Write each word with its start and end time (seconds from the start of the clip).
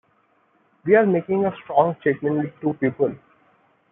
We're 0.83 1.05
making 1.05 1.45
a 1.45 1.53
strong 1.63 1.95
statement 2.01 2.37
with 2.39 2.59
two 2.59 2.73
people. 2.73 3.13